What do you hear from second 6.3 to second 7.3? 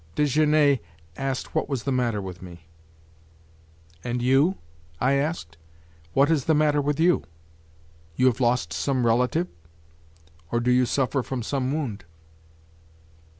is the matter with you?